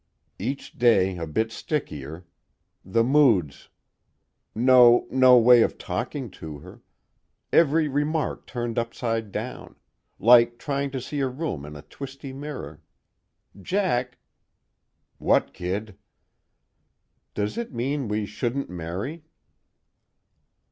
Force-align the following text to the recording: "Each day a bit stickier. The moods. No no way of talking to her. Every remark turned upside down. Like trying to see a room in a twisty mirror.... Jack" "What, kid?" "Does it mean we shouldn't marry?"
"Each 0.39 0.75
day 0.75 1.17
a 1.17 1.27
bit 1.27 1.51
stickier. 1.51 2.25
The 2.83 3.03
moods. 3.03 3.69
No 4.55 5.05
no 5.11 5.37
way 5.37 5.61
of 5.61 5.77
talking 5.77 6.31
to 6.41 6.57
her. 6.57 6.81
Every 7.53 7.87
remark 7.87 8.47
turned 8.47 8.79
upside 8.79 9.31
down. 9.31 9.75
Like 10.17 10.57
trying 10.57 10.89
to 10.89 11.01
see 11.01 11.19
a 11.19 11.27
room 11.27 11.67
in 11.67 11.75
a 11.75 11.83
twisty 11.83 12.33
mirror.... 12.33 12.81
Jack" 13.61 14.17
"What, 15.19 15.53
kid?" 15.53 15.99
"Does 17.35 17.55
it 17.55 17.71
mean 17.71 18.07
we 18.07 18.25
shouldn't 18.25 18.71
marry?" 18.71 19.23